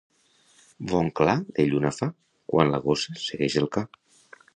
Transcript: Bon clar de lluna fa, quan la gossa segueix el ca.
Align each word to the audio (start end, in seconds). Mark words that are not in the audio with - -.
Bon 0.91 1.09
clar 1.19 1.35
de 1.59 1.65
lluna 1.73 1.91
fa, 1.97 2.09
quan 2.53 2.73
la 2.73 2.79
gossa 2.87 3.19
segueix 3.25 3.59
el 3.63 3.69
ca. 3.77 3.85